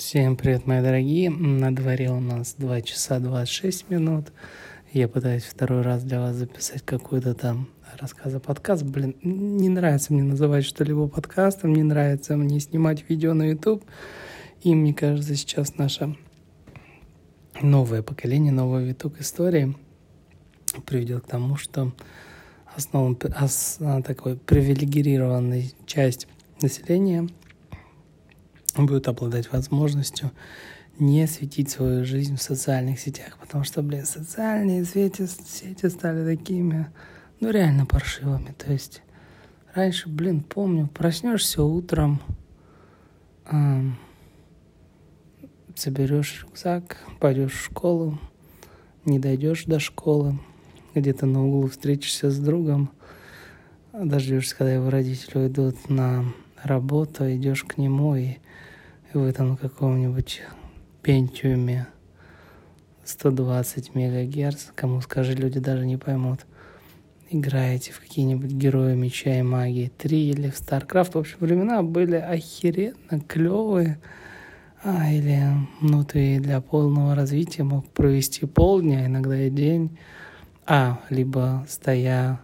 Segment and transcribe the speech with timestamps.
[0.00, 1.28] Всем привет, мои дорогие.
[1.28, 4.32] На дворе у нас 2 часа 26 минут.
[4.94, 7.68] Я пытаюсь второй раз для вас записать какой-то там
[8.00, 8.82] рассказ о подкаст.
[8.82, 13.84] Блин, не нравится мне называть что-либо подкастом, не нравится мне снимать видео на YouTube.
[14.62, 16.16] И мне кажется, сейчас наше
[17.60, 19.76] новое поколение, новый виток истории
[20.86, 21.92] приведет к тому, что
[22.74, 26.26] основан, ос, такой привилегированной часть
[26.62, 27.28] населения–
[28.76, 30.30] будет обладать возможностью
[30.98, 36.88] не светить свою жизнь в социальных сетях, потому что, блин, социальные сети, сети стали такими,
[37.40, 38.54] ну, реально паршивыми.
[38.58, 39.02] То есть
[39.74, 42.20] раньше, блин, помню, проснешься утром,
[43.50, 43.96] эм,
[45.74, 48.18] соберешь рюкзак, пойдешь в школу,
[49.06, 50.38] не дойдешь до школы,
[50.94, 52.90] где-то на углу встретишься с другом,
[53.92, 56.26] дождешься, когда его родители уйдут на
[56.62, 58.36] работу, идешь к нему и
[59.18, 60.42] вы там на каком-нибудь
[61.02, 61.88] пентиуме
[63.04, 66.46] 120 мегагерц, кому скажи, люди даже не поймут,
[67.28, 71.12] играете в какие-нибудь герои меча и магии 3 или в StarCraft.
[71.14, 73.98] В общем, времена были охеренно клевые.
[74.82, 75.42] А, или,
[75.80, 79.98] ну, ты для полного развития мог провести полдня, иногда и день.
[80.66, 82.40] А, либо стоя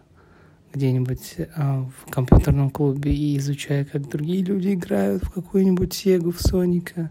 [0.77, 6.41] где-нибудь а, в компьютерном клубе и изучая, как другие люди играют в какую-нибудь Сегу, в
[6.41, 7.11] Соника,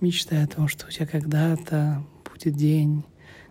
[0.00, 3.04] мечтая о том, что у тебя когда-то будет день,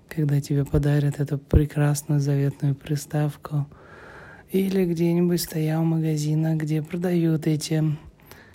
[0.07, 3.67] когда тебе подарят эту прекрасную заветную приставку.
[4.51, 7.83] Или где-нибудь стоял в магазинах, где продают эти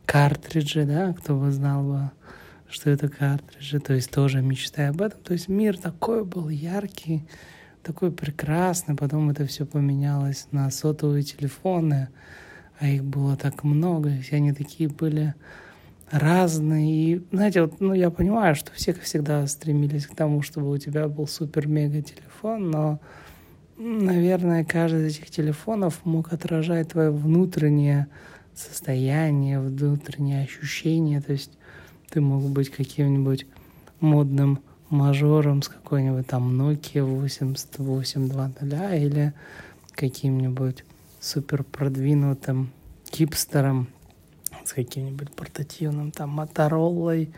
[0.06, 2.10] картриджи, да, кто бы знал бы,
[2.70, 5.20] что это картриджи, то есть тоже мечтая об этом.
[5.22, 7.24] То есть мир такой был яркий,
[7.82, 12.08] такой прекрасный, потом это все поменялось на сотовые телефоны,
[12.78, 15.34] а их было так много, все они такие были
[16.10, 16.92] разные.
[16.92, 21.08] И, знаете, вот, ну, я понимаю, что все всегда стремились к тому, чтобы у тебя
[21.08, 23.00] был супер-мега телефон, но,
[23.76, 28.06] наверное, каждый из этих телефонов мог отражать твое внутреннее
[28.54, 31.20] состояние, внутреннее ощущение.
[31.20, 31.52] То есть
[32.10, 33.46] ты мог быть каким-нибудь
[34.00, 38.62] модным мажором с какой-нибудь там Nokia 8820
[39.02, 39.32] или
[39.92, 40.84] каким-нибудь
[41.20, 42.70] супер продвинутым
[43.12, 43.88] хипстером
[44.64, 47.30] с каким-нибудь портативным там Моторолой,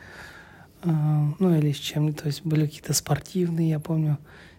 [0.83, 0.91] э,
[1.39, 4.19] ну или с чем-то, то есть были какие-то спортивные, я помню,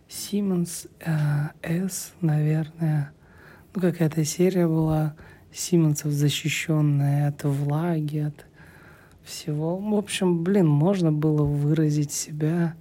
[0.10, 3.12] Siemens э, S, наверное,
[3.74, 5.16] ну какая-то серия была
[5.54, 8.46] Симонсов защищенная от влаги, от
[9.24, 9.78] всего.
[9.78, 12.76] В общем, блин, можно было выразить себя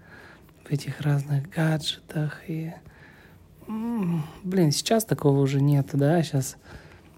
[0.65, 2.43] в этих разных гаджетах.
[2.49, 2.73] И,
[3.67, 6.57] блин, сейчас такого уже нет, да, сейчас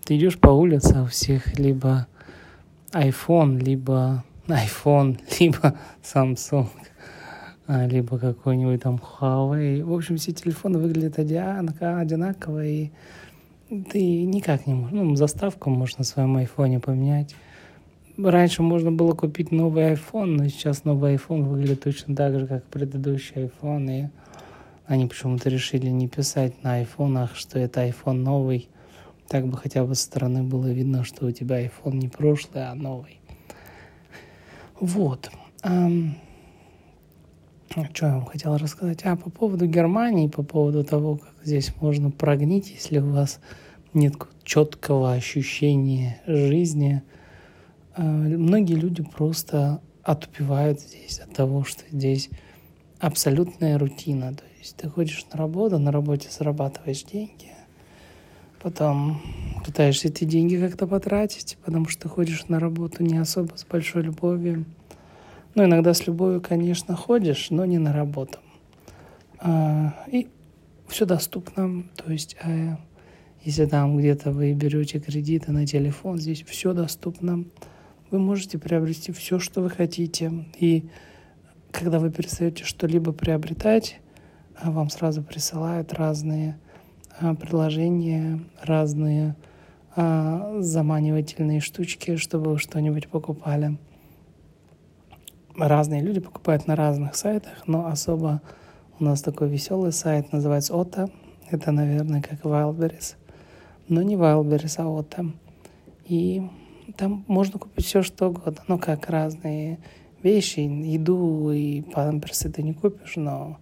[0.05, 2.07] ты идешь по улице, а у всех либо
[2.93, 6.69] iPhone, либо iPhone, либо Samsung,
[7.67, 9.85] а, либо какой-нибудь там Huawei.
[9.85, 12.91] В общем, все телефоны выглядят одинаково, и
[13.69, 14.93] ты никак не можешь.
[14.93, 17.35] Ну, заставку можно на своем айфоне поменять
[18.19, 22.65] раньше можно было купить новый iPhone, но сейчас новый iPhone выглядит точно так же, как
[22.65, 24.09] предыдущий iPhone, и
[24.87, 28.69] они почему-то решили не писать на айфонах, что это iPhone новый.
[29.29, 32.75] Так бы хотя бы со стороны было видно, что у тебя iPhone не прошлый, а
[32.75, 33.21] новый.
[34.79, 35.31] Вот.
[35.63, 36.11] Um,
[37.95, 39.01] что я вам хотел рассказать?
[39.05, 43.41] А, по поводу Германии, по поводу того, как здесь можно прогнить, если у вас
[43.95, 44.15] нет
[44.45, 47.03] четкого ощущения жизни–
[47.97, 52.31] многие люди просто отупевают здесь от того, что здесь
[52.99, 54.35] абсолютная рутина.
[54.35, 57.51] То есть ты ходишь на работу, на работе зарабатываешь деньги,
[58.63, 59.21] потом
[59.65, 64.03] пытаешься эти деньги как-то потратить, потому что ты ходишь на работу не особо с большой
[64.03, 64.65] любовью.
[65.55, 68.39] Ну, иногда с любовью, конечно, ходишь, но не на работу.
[69.39, 70.29] А, и
[70.89, 71.85] все доступно.
[71.97, 72.79] То есть, а,
[73.43, 77.45] если там где-то вы берете кредиты на телефон, здесь все доступно
[78.13, 80.45] вы можете приобрести все, что вы хотите.
[80.61, 80.89] И
[81.71, 84.01] когда вы перестаете что-либо приобретать,
[84.55, 86.59] а вам сразу присылают разные
[87.19, 89.35] а, приложения, разные
[89.97, 93.79] а, заманивательные штучки, чтобы вы что-нибудь покупали.
[95.57, 98.43] Разные люди покупают на разных сайтах, но особо
[99.01, 101.09] у нас такой веселый сайт называется Ота.
[101.51, 103.17] Это, наверное, как Wildberries.
[103.89, 105.33] Но не Wildberries, а Ота.
[106.05, 106.43] И
[106.97, 108.63] там можно купить все что угодно.
[108.69, 109.79] Ну, как разные
[110.23, 113.59] вещи, еду и памперсы ты не купишь, но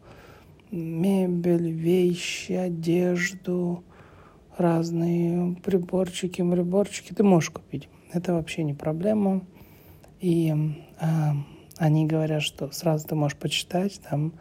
[0.71, 3.83] мебель, вещи, одежду,
[4.57, 7.89] разные приборчики, приборчики ты можешь купить.
[8.13, 9.43] Это вообще не проблема.
[10.21, 10.55] И
[11.01, 11.35] а,
[11.79, 14.35] Они говорят, что сразу ты можешь почитать там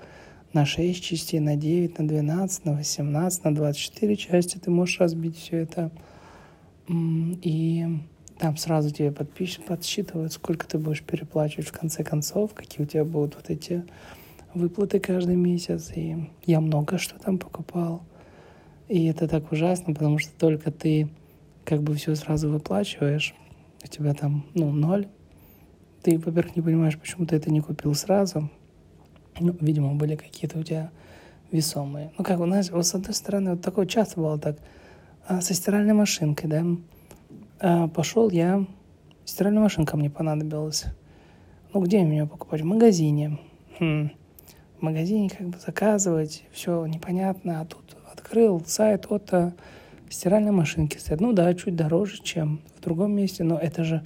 [0.52, 5.38] на 6 частей, на 9, на 12, на 18, на 24 части ты можешь разбить
[5.38, 5.92] все это.
[6.90, 7.86] И
[8.40, 9.60] там сразу тебе подпиш...
[9.60, 13.84] подсчитывают, сколько ты будешь переплачивать в конце концов, какие у тебя будут вот эти
[14.54, 15.92] выплаты каждый месяц.
[15.94, 18.02] И я много что там покупал.
[18.88, 21.10] И это так ужасно, потому что только ты
[21.66, 23.36] как бы все сразу выплачиваешь,
[23.84, 25.08] у тебя там, ну, ноль.
[26.02, 28.50] Ты, во-первых, не понимаешь, почему ты это не купил сразу.
[29.40, 30.92] Ну, видимо, были какие-то у тебя
[31.52, 32.12] весомые.
[32.18, 34.58] Ну, как у нас, вот с одной стороны, вот такое часто было так,
[35.28, 36.66] а, со стиральной машинкой, да,
[37.94, 38.66] пошел я,
[39.26, 40.86] стиральная машинка мне понадобилась.
[41.74, 42.62] Ну, где мне ее покупать?
[42.62, 43.40] В магазине.
[43.80, 44.12] Хм.
[44.78, 49.32] В магазине как бы заказывать, все непонятно, а тут открыл сайт от
[50.10, 51.22] стиральной машинки стоит.
[51.22, 54.06] Ну да, чуть дороже, чем в другом месте, но это же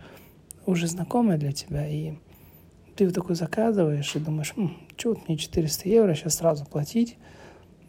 [0.65, 2.13] уже знакомое для тебя, и
[2.95, 7.17] ты вот такой заказываешь и думаешь, М, что вот мне 400 евро сейчас сразу платить,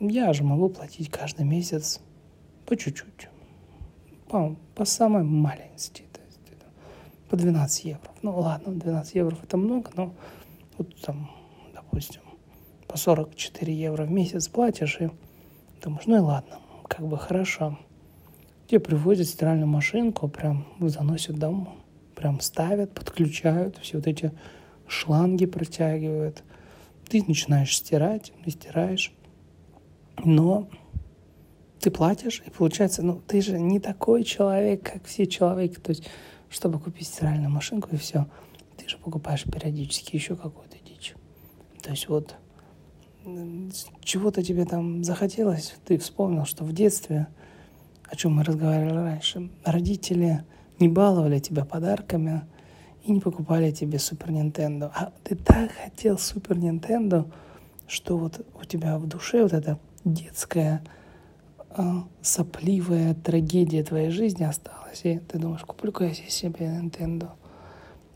[0.00, 2.00] я же могу платить каждый месяц
[2.66, 3.28] по чуть-чуть,
[4.34, 6.40] по, по самой маленькости, то есть
[7.28, 8.10] по 12 евро.
[8.22, 10.12] Ну ладно, 12 евро это много, но
[10.76, 11.30] вот там,
[11.72, 12.20] допустим,
[12.88, 15.08] по 44 евро в месяц платишь и
[15.80, 16.58] думаешь, ну и ладно,
[16.88, 17.78] как бы хорошо.
[18.66, 21.68] Тебе привозят стиральную машинку, прям заносят домой,
[22.16, 24.32] прям ставят, подключают, все вот эти
[24.88, 26.42] шланги протягивают.
[27.08, 29.12] Ты начинаешь стирать, ты стираешь,
[30.24, 30.68] но
[31.84, 35.78] ты платишь, и получается, ну, ты же не такой человек, как все человеки.
[35.78, 36.08] То есть,
[36.48, 38.26] чтобы купить стиральную машинку и все,
[38.78, 41.14] ты же покупаешь периодически еще какую-то дичь.
[41.82, 42.36] То есть вот
[44.02, 47.26] чего-то тебе там захотелось, ты вспомнил, что в детстве,
[48.04, 50.42] о чем мы разговаривали раньше, родители
[50.78, 52.48] не баловали тебя подарками,
[53.02, 54.90] и не покупали тебе Супер Нинтендо.
[54.94, 57.26] А ты так хотел Супер Нинтендо,
[57.86, 61.03] что вот у тебя в душе вот эта детская а,
[62.22, 65.00] сопливая трагедия твоей жизни осталась.
[65.04, 67.30] И ты думаешь, куплю-ка я себе Nintendo.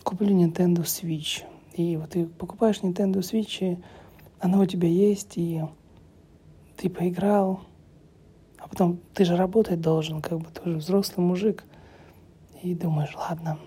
[0.03, 1.43] Куплю Nintendo Switch.
[1.75, 3.79] И вот ты покупаешь Nintendo Switch, и
[4.41, 5.63] она у тебя есть, и
[6.77, 7.61] ты поиграл,
[8.59, 11.65] а потом ты же работать должен, как бы ты уже взрослый мужик.
[12.63, 13.59] И думаешь, ладно,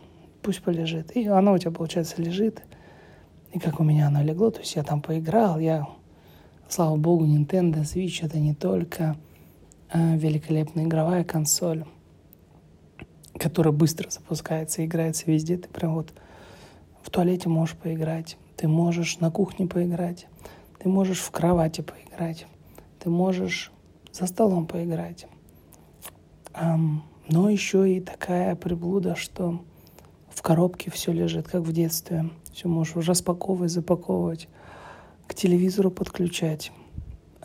[0.42, 1.16] пусть полежит.
[1.16, 2.62] И оно у тебя, получается, лежит.
[3.54, 5.88] И как у меня оно легло, то есть я там поиграл, я,
[6.70, 9.18] слава богу, Nintendo Switch это не только
[9.94, 11.86] великолепная игровая консоль,
[13.38, 15.58] которая быстро запускается играется везде.
[15.58, 16.14] Ты прям вот
[17.02, 20.28] в туалете можешь поиграть, ты можешь на кухне поиграть,
[20.80, 22.46] ты можешь в кровати поиграть,
[23.00, 23.72] ты можешь
[24.12, 25.28] за столом поиграть.
[27.28, 29.64] Но еще и такая приблуда, что
[30.30, 32.30] в коробке все лежит, как в детстве.
[32.52, 34.50] Все можешь распаковывать, запаковывать,
[35.28, 36.72] к телевизору подключать.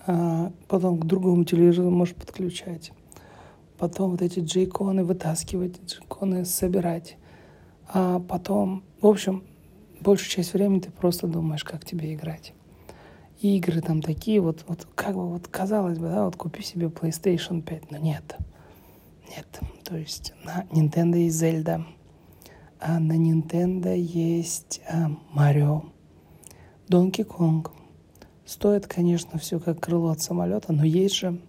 [0.07, 2.93] А потом к другому телевизору можешь подключать.
[3.79, 7.17] Потом вот эти джейконы вытаскивать, джейконы собирать.
[7.89, 9.45] А потом, в общем,
[10.01, 12.55] большую часть времени ты просто думаешь, как тебе играть.
[13.41, 16.87] И игры там такие, вот, вот как бы вот казалось бы, да, вот купи себе
[16.87, 18.37] PlayStation 5, но нет.
[19.29, 19.61] Нет.
[19.85, 21.85] То есть на Nintendo есть Zelda,
[22.81, 25.83] а на Nintendo есть а, Марио,
[26.89, 27.73] Донки Конг.
[28.47, 31.41] Стоит, конечно, все как крыло от самолета, но есть же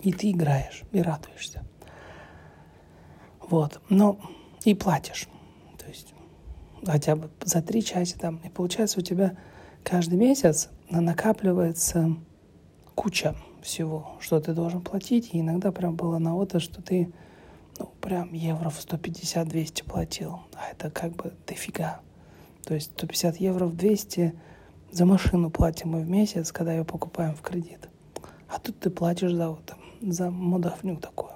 [0.00, 1.64] и ты играешь, и радуешься.
[3.40, 4.18] Вот, но
[4.64, 5.28] и платишь.
[5.78, 6.14] То есть
[6.84, 8.36] хотя бы за три часа там.
[8.44, 9.36] И получается у тебя
[9.82, 12.16] каждый месяц накапливается
[12.94, 15.34] куча всего, что ты должен платить.
[15.34, 17.12] И иногда прям было на это, что ты
[17.78, 20.40] ну, прям евро в 150-200 платил.
[20.54, 22.00] А это как бы дофига.
[22.64, 24.34] То есть 150 евро в 200
[24.92, 27.88] за машину платим мы в месяц, когда ее покупаем в кредит.
[28.48, 31.32] А тут ты платишь за вот за модовню такую.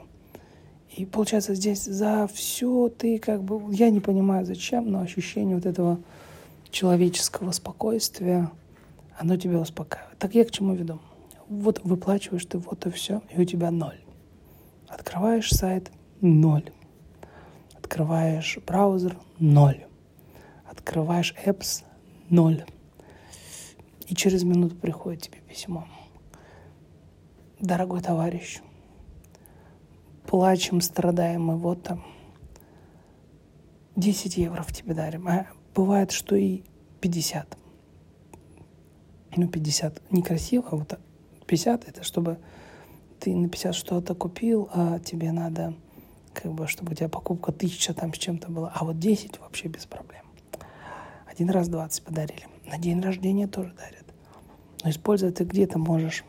[0.97, 5.66] И получается здесь за все ты как бы, я не понимаю зачем, но ощущение вот
[5.66, 6.00] этого
[6.71, 8.50] человеческого спокойствия,
[9.19, 10.19] оно тебя успокаивает.
[10.19, 11.00] Так я к чему веду?
[11.49, 14.00] Вот выплачиваешь ты вот и все, и у тебя ноль.
[14.88, 15.90] Открываешь сайт,
[16.21, 16.71] ноль.
[17.76, 19.85] Открываешь браузер– ноль.
[20.64, 21.85] Открываешь apps–
[22.30, 22.64] ноль.
[24.10, 25.86] И через минуту приходит тебе письмо.
[27.60, 28.58] Дорогой товарищ,
[30.26, 32.04] плачем, страдаем мы, вот там
[33.94, 35.28] 10 евро в тебе дарим.
[35.28, 36.64] А бывает, что и
[37.00, 37.56] 50.
[39.36, 40.98] Ну, 50 некрасиво, а вот
[41.46, 42.38] 50 это чтобы
[43.20, 45.74] ты на 50 что-то купил, а тебе надо
[46.34, 49.68] как бы, чтобы у тебя покупка тысяча там с чем-то была, а вот 10 вообще
[49.68, 50.24] без проблем.
[51.26, 52.48] Один раз 20 подарили.
[52.66, 54.00] На день рождения тоже дарят.
[54.82, 56.25] Но использовать ты где-то можешь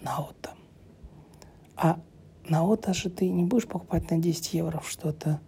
[0.00, 0.50] на ото.
[1.76, 2.00] А
[2.48, 5.40] на ото же ты не будешь покупать на 10 евро что-то.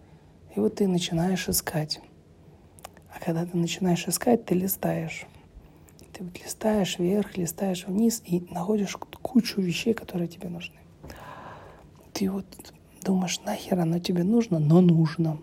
[0.55, 1.99] И вот ты начинаешь искать.
[3.13, 5.25] А когда ты начинаешь искать, ты листаешь.
[6.13, 10.77] Ты вот листаешь вверх, листаешь вниз и находишь кучу вещей, которые тебе нужны.
[12.13, 12.45] Ты вот
[13.03, 15.39] думаешь, нахер оно тебе нужно, но нужно.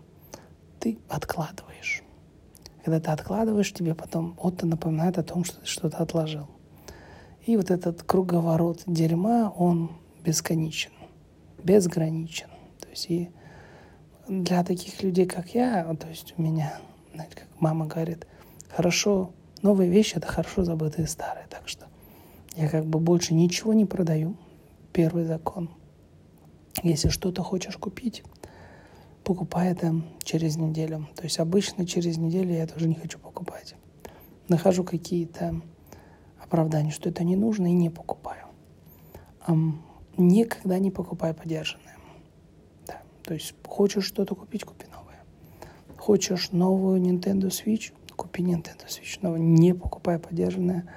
[0.79, 2.03] Ты откладываешь.
[2.85, 6.49] Когда ты откладываешь, тебе потом Отто напоминает о том, что ты что-то отложил.
[7.47, 9.91] И вот этот круговорот дерьма, он
[10.25, 10.93] бесконечен,
[11.63, 12.49] безграничен.
[12.81, 13.31] То есть и
[14.29, 16.79] для таких людей, как я, то есть у меня,
[17.15, 18.27] знаете, как мама говорит,
[18.69, 19.33] хорошо,
[19.63, 21.47] новые вещи— это хорошо забытые старые.
[21.49, 21.87] Так что
[22.57, 24.37] я как бы больше ничего не продаю.
[24.93, 25.71] Первый закон.
[26.83, 28.23] Если что-то хочешь купить,
[29.25, 31.09] покупай это через неделю.
[31.17, 33.75] То есть обычно через неделю я тоже не хочу покупать.
[34.49, 35.61] Нахожу какие-то
[36.51, 38.47] оправдания, что это не нужно, и не покупаю.
[40.17, 41.97] Никогда не покупай подержанное.
[42.87, 43.01] Да.
[43.23, 45.23] То есть хочешь что-то купить, купи новое.
[45.97, 49.19] Хочешь новую Nintendo Switch, купи Nintendo Switch.
[49.23, 50.93] Но не покупай подержанное.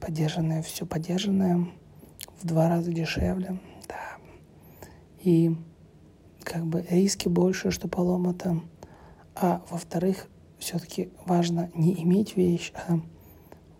[0.00, 1.66] Подержанное, все подержанное
[2.40, 3.58] в два раза дешевле.
[3.88, 4.18] Да.
[5.22, 5.56] И
[6.42, 8.60] как бы риски больше, что поломато.
[9.34, 13.00] А во-вторых, все-таки важно не иметь вещь, а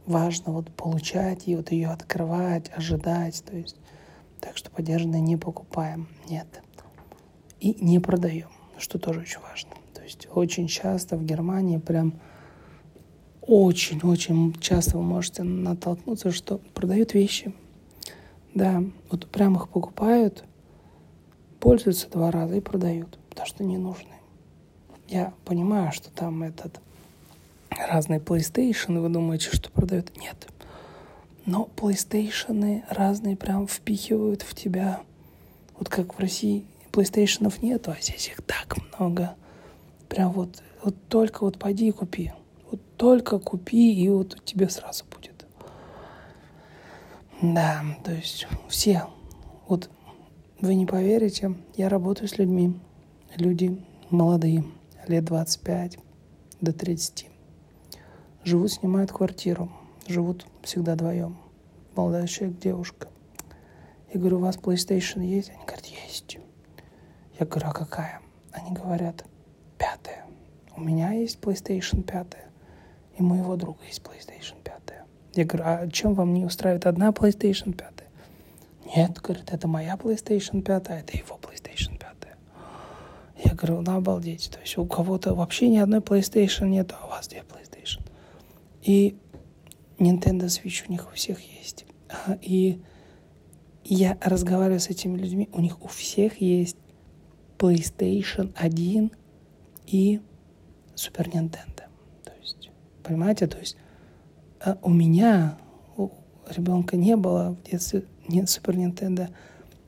[0.06, 3.42] важно вот получать и вот ее открывать, ожидать.
[3.44, 3.76] То есть,
[4.40, 6.46] так что подержанное не покупаем, нет.
[7.60, 9.70] И не продаем, что тоже очень важно.
[9.94, 12.14] То есть очень часто в Германии прям
[13.40, 17.54] очень-очень часто вы можете натолкнуться, что продают вещи.
[18.54, 20.44] Да, вот прям их покупают,
[21.60, 24.14] пользуются два раза и продают, потому что не нужны.
[25.08, 26.80] Я понимаю, что там этот
[27.78, 30.16] разные PlayStation, вы думаете, что продают?
[30.16, 30.48] Нет.
[31.46, 35.00] Но PlayStation разные прям впихивают в тебя.
[35.78, 39.34] Вот как в России PlayStation нету, а здесь их так много.
[40.08, 42.32] Прям вот, вот только вот пойди и купи.
[42.70, 45.44] Вот только купи, и вот тебе сразу будет.
[47.42, 49.08] Да, то есть все.
[49.68, 49.90] Вот
[50.60, 52.74] вы не поверите, я работаю с людьми.
[53.36, 53.76] Люди
[54.10, 54.64] молодые,
[55.08, 55.98] лет 25
[56.60, 57.33] до 30.
[58.44, 59.70] Живут, снимают квартиру.
[60.06, 61.38] Живут всегда вдвоем.
[61.96, 63.08] Молодой человек, девушка.
[64.12, 65.48] Я говорю, у вас PlayStation есть?
[65.48, 66.38] Они говорят, есть.
[67.40, 68.20] Я говорю, а какая?
[68.52, 69.24] Они говорят,
[69.78, 70.26] пятая.
[70.76, 72.50] У меня есть PlayStation пятая.
[73.16, 75.06] И у моего друга есть PlayStation пятая.
[75.32, 78.10] Я говорю, а чем вам не устраивает одна PlayStation пятая?
[78.94, 82.36] Нет, говорит, это моя PlayStation пятая, это его PlayStation пятая.
[83.42, 84.50] Я говорю, ну обалдеть.
[84.52, 87.73] То есть у кого-то вообще ни одной PlayStation нет, а у вас две PlayStation.
[88.84, 89.16] И
[89.98, 91.86] Nintendo Switch у них у всех есть.
[92.08, 92.80] А, и
[93.84, 96.76] я разговариваю с этими людьми, у них у всех есть
[97.58, 99.10] PlayStation 1
[99.86, 100.20] и
[100.94, 101.84] Super Nintendo.
[102.24, 102.70] То есть,
[103.02, 103.76] понимаете, то есть
[104.60, 105.58] а у меня,
[105.96, 106.10] у
[106.48, 109.28] ребенка не было в детстве нет Super Nintendo,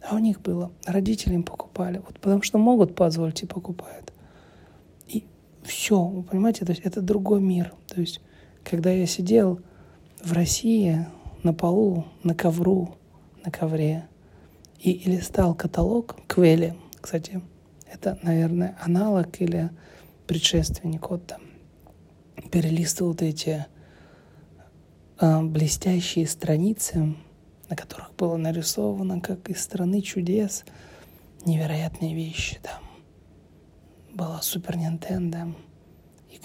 [0.02, 0.70] а у них было.
[0.84, 4.12] Родители им покупали, вот потому что могут позволить и покупают.
[5.08, 5.24] И
[5.62, 7.72] все, вы понимаете, то есть это другой мир.
[7.86, 8.20] То есть
[8.68, 9.60] когда я сидел
[10.22, 11.06] в России
[11.44, 12.96] на полу, на ковру,
[13.44, 14.08] на ковре,
[14.80, 17.40] и, листал каталог Квели, кстати,
[17.90, 19.70] это, наверное, аналог или
[20.26, 21.40] предшественник вот там,
[22.50, 23.66] перелистывал вот эти
[25.20, 27.14] э, блестящие страницы,
[27.70, 30.64] на которых было нарисовано, как из страны чудес,
[31.44, 32.82] невероятные вещи там.
[34.12, 35.54] Была Супер Нинтендо,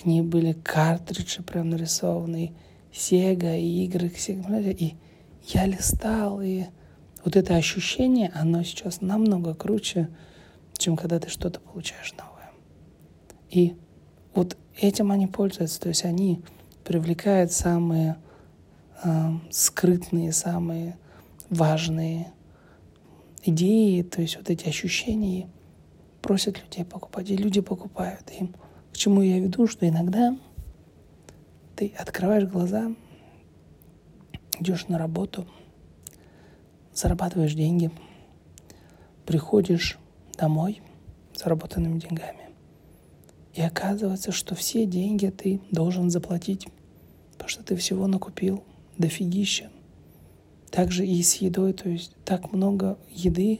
[0.01, 2.53] к ней были картриджи прям нарисованы,
[2.91, 4.59] Сега, и игры к Сега.
[4.59, 4.95] И
[5.47, 6.65] я листал, и
[7.23, 10.09] вот это ощущение, оно сейчас намного круче,
[10.77, 12.51] чем когда ты что-то получаешь новое.
[13.49, 13.75] И
[14.33, 16.41] вот этим они пользуются, то есть они
[16.83, 18.17] привлекают самые
[19.03, 20.97] э, скрытные, самые
[21.49, 22.33] важные
[23.43, 25.47] идеи, то есть вот эти ощущения,
[26.21, 28.55] просят людей покупать, и люди покупают им.
[28.93, 30.37] К чему я веду, что иногда
[31.75, 32.93] ты открываешь глаза,
[34.59, 35.47] идешь на работу,
[36.93, 37.89] зарабатываешь деньги,
[39.25, 39.97] приходишь
[40.37, 40.81] домой
[41.33, 42.49] заработанными деньгами.
[43.53, 46.67] И оказывается, что все деньги ты должен заплатить,
[47.33, 48.63] потому что ты всего накупил
[48.97, 49.69] дофигища.
[50.69, 53.59] Также и с едой, то есть так много еды,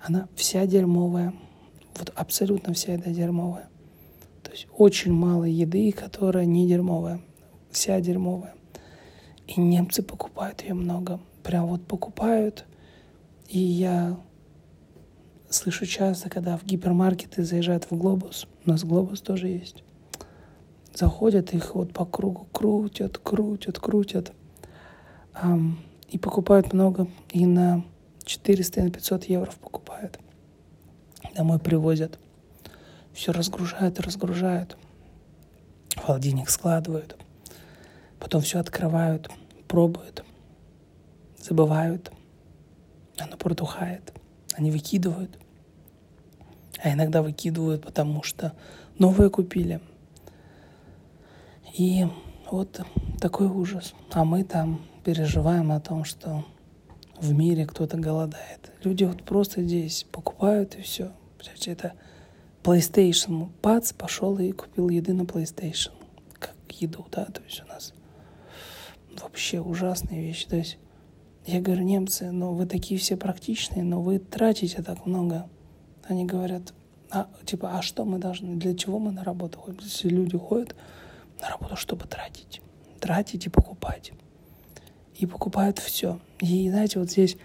[0.00, 1.34] она вся дерьмовая,
[1.98, 3.68] вот абсолютно вся еда дерьмовая.
[4.52, 7.22] То есть очень мало еды, которая не дерьмовая,
[7.70, 8.54] вся дерьмовая.
[9.46, 11.20] И немцы покупают ее много.
[11.42, 12.66] Прям вот покупают.
[13.48, 14.20] И я
[15.48, 18.46] слышу часто, когда в гипермаркеты заезжают в глобус.
[18.66, 19.84] У нас глобус тоже есть.
[20.94, 24.32] Заходят, их вот по кругу крутят, крутят, крутят.
[25.32, 25.76] Um,
[26.10, 27.08] и покупают много.
[27.30, 27.86] И на
[28.26, 30.20] 400 и на 500 евро покупают.
[31.34, 32.18] Домой привозят.
[33.14, 34.76] Все разгружают и разгружают.
[35.96, 37.16] Холодильник складывают.
[38.18, 39.30] Потом все открывают,
[39.68, 40.24] пробуют,
[41.36, 42.10] забывают.
[43.18, 44.12] Оно протухает.
[44.54, 45.38] Они выкидывают.
[46.82, 48.54] А иногда выкидывают, потому что
[48.98, 49.80] новое купили.
[51.76, 52.06] И
[52.50, 52.80] вот
[53.20, 53.94] такой ужас.
[54.10, 56.44] А мы там переживаем о том, что
[57.20, 58.72] в мире кто-то голодает.
[58.82, 61.12] Люди вот просто здесь покупают и все.
[61.66, 61.92] Это
[62.62, 63.50] PlayStation.
[63.60, 65.92] Пац пошел и купил еды на PlayStation.
[66.38, 67.92] Как еду, да, то есть у нас
[69.20, 70.46] вообще ужасные вещи.
[70.46, 70.78] То есть
[71.46, 75.48] я говорю, немцы, ну вы такие все практичные, но вы тратите так много.
[76.04, 76.72] Они говорят,
[77.10, 79.80] а, типа, а что мы должны, для чего мы на работу ходим?
[79.82, 80.74] Если люди ходят
[81.40, 82.60] на работу, чтобы тратить.
[83.00, 84.12] Тратить и покупать
[85.22, 86.18] и покупают все.
[86.40, 87.36] И знаете, вот здесь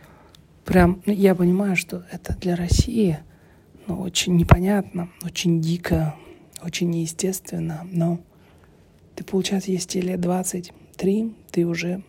[0.66, 3.20] прям, ну, я понимаю, что это для России
[3.88, 6.16] ну, очень непонятно, очень дико,
[6.62, 8.20] очень неестественно, но
[9.16, 12.04] ты, получается, есть тебе лет 23, ты уже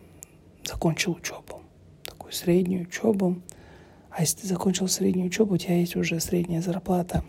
[0.63, 1.61] закончил учебу,
[2.03, 3.41] такую среднюю учебу,
[4.09, 7.23] а если ты закончил среднюю учебу, у тебя есть уже средняя зарплата.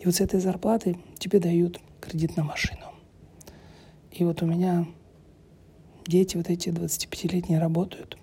[0.00, 2.86] И вот с этой зарплаты тебе дают кредит на машину.
[4.10, 4.86] И вот у меня
[6.06, 8.18] дети вот эти 25-летние работают.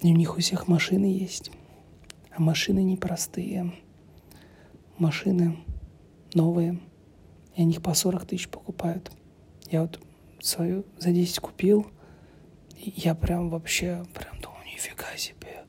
[0.00, 1.50] И у них у всех машины есть.
[2.36, 3.72] А машины непростые.
[4.98, 5.58] Машины
[6.34, 6.80] новые.
[7.54, 9.12] И они их по 40 тысяч покупают.
[9.70, 10.00] Я вот
[10.40, 11.86] свою за 10 купил.
[12.76, 15.64] И я прям вообще, прям думаю, нифига себе.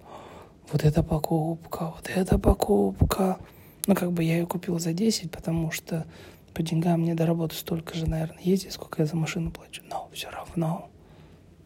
[0.72, 3.38] Вот эта покупка, вот эта покупка.
[3.86, 6.08] Ну, как бы я ее купил за 10, потому что
[6.56, 9.84] по деньгам мне до работы столько же, наверное, ездить, сколько я за машину плачу.
[9.90, 10.90] Но все равно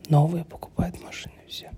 [0.10, 1.72] новые покупают машины все.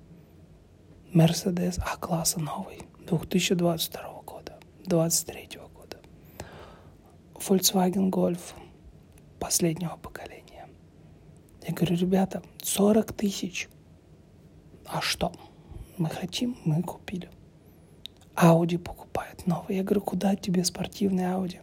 [1.13, 2.79] Мерседес А-класса новый,
[3.11, 5.97] 2022 года, 2023 года.
[7.35, 8.39] Volkswagen Golf
[9.37, 10.69] последнего поколения.
[11.67, 13.67] Я говорю, ребята, 40 тысяч.
[14.85, 15.33] А что?
[15.97, 17.29] Мы хотим, мы купили.
[18.33, 19.75] Ауди покупает новый.
[19.75, 21.59] Я говорю, куда тебе спортивный Ауди?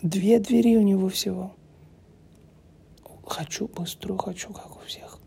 [0.00, 1.56] Две двери у него всего.
[3.26, 5.18] Хочу быструю, хочу, как у всех.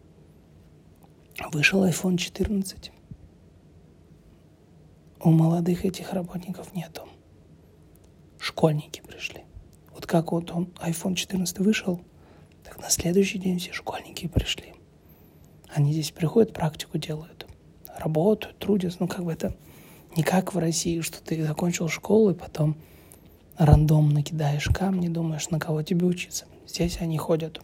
[1.52, 2.92] Вышел iPhone 14.
[5.26, 7.02] У молодых этих работников нету.
[8.38, 9.44] Школьники пришли.
[9.92, 12.00] Вот как вот он, iPhone 14 вышел,
[12.64, 14.76] так на следующий день все школьники пришли.
[15.74, 17.48] Они здесь приходят, практику делают,
[17.98, 18.98] работают, трудятся.
[19.00, 19.58] Ну, как бы это
[20.16, 22.78] не как в России, что ты закончил школу и потом
[23.58, 26.46] рандомно кидаешь камни, думаешь, на кого тебе учиться.
[26.68, 27.60] Здесь они ходят,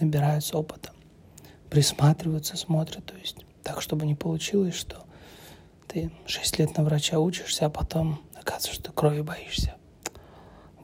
[0.00, 0.90] набираются опыта,
[1.70, 5.04] присматриваются, смотрят, то есть так, чтобы не получилось, что
[5.94, 9.76] ты 6 лет на врача учишься, а потом оказывается, что крови боишься.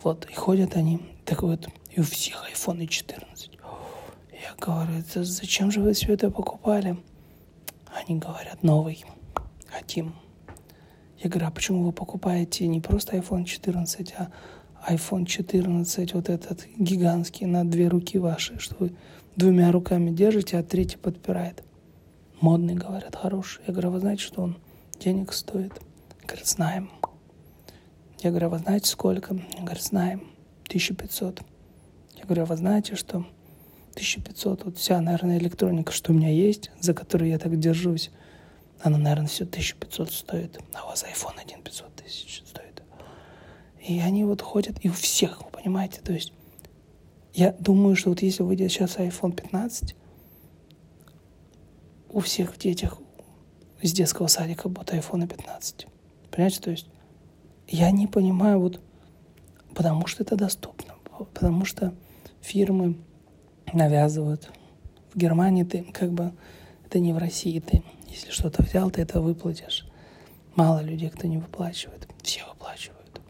[0.04, 3.50] Вот, и ходят они, так вот, и у всех iPhone 14.
[4.32, 6.96] Я говорю, это зачем же вы все это покупали?
[7.92, 9.04] Они говорят, новый,
[9.66, 10.14] хотим.
[11.18, 14.30] Я говорю, а почему вы покупаете не просто iPhone 14, а
[14.88, 18.92] iPhone 14, вот этот гигантский, на две руки ваши, что вы
[19.34, 21.64] двумя руками держите, а третий подпирает.
[22.40, 23.60] Модный, говорят, хороший.
[23.66, 24.56] Я говорю, а вы знаете, что он
[25.00, 25.72] денег стоит?
[26.26, 26.90] Говорят, знаем.
[28.20, 29.34] Я говорю, а вы знаете, сколько?
[29.58, 30.30] Говорят, знаем.
[30.66, 31.40] 1500.
[32.16, 33.26] Я говорю, а вы знаете, что
[33.92, 38.10] 1500, вот вся, наверное, электроника, что у меня есть, за которую я так держусь,
[38.80, 42.82] она, наверное, все 1500 стоит, а у вас iPhone один 500 тысяч стоит.
[43.86, 46.32] И они вот ходят, и у всех, вы понимаете, то есть
[47.32, 49.94] я думаю, что вот если выйдет сейчас iPhone 15,
[52.10, 52.98] у всех в детях
[53.80, 55.86] из детского садика будут iPhone 15.
[56.30, 56.86] Понимаете, то есть
[57.68, 58.80] я не понимаю, вот
[59.74, 60.94] потому что это доступно,
[61.34, 61.94] потому что
[62.40, 62.98] фирмы
[63.72, 64.50] навязывают.
[65.12, 66.32] В Германии ты как бы,
[66.86, 69.86] это не в России ты если что-то взял, ты это выплатишь.
[70.56, 72.08] Мало людей, кто не выплачивает.
[72.22, 73.20] Все выплачивают.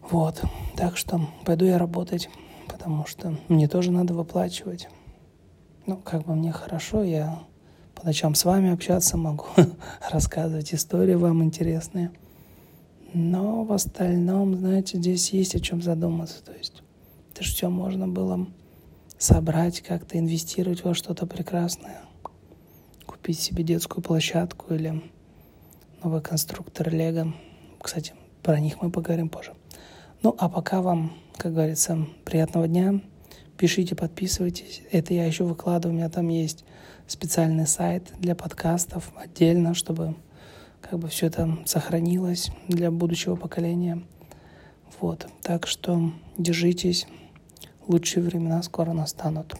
[0.00, 0.42] Вот.
[0.76, 2.30] Так что пойду я работать,
[2.68, 4.88] потому что мне тоже надо выплачивать.
[5.86, 7.40] Ну, как бы мне хорошо, я
[8.02, 9.46] по ночам с вами общаться могу,
[10.10, 12.10] рассказывать истории вам интересные.
[13.14, 16.42] Но в остальном, знаете, здесь есть о чем задуматься.
[16.42, 16.82] То есть
[17.32, 18.48] это же все можно было
[19.18, 22.00] собрать, как-то инвестировать во что-то прекрасное.
[23.06, 25.00] Купить себе детскую площадку или
[26.02, 27.32] новый конструктор Лего.
[27.80, 29.52] Кстати, про них мы поговорим позже.
[30.24, 33.00] Ну, а пока вам, как говорится, приятного дня.
[33.62, 34.82] Пишите, подписывайтесь.
[34.90, 35.94] Это я еще выкладываю.
[35.94, 36.64] У меня там есть
[37.06, 40.16] специальный сайт для подкастов отдельно, чтобы
[40.80, 44.02] как бы все это сохранилось для будущего поколения.
[45.00, 47.06] Вот, так что держитесь,
[47.86, 49.54] лучшие времена скоро настанут.